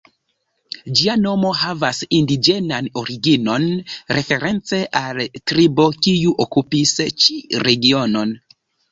Ĝia 0.99 1.15
nomo 1.23 1.49
havas 1.57 1.97
indiĝenan 2.19 2.87
originon, 3.01 3.67
reference 4.17 4.79
al 5.01 5.21
tribo 5.51 5.85
kiu 6.07 6.33
okupis 6.47 6.95
ĉi 7.25 7.37
regionon. 7.67 8.33